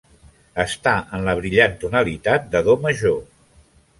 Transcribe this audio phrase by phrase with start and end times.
[0.61, 3.23] Està en la brillant tonalitat de do major.